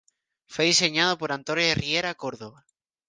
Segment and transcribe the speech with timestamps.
[0.47, 2.65] Fue diseñado por Antonia Riera Córdoba.